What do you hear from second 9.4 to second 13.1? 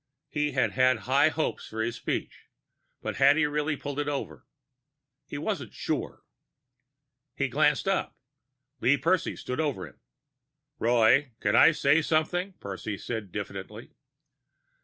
over him. "Roy, can I say something?" Percy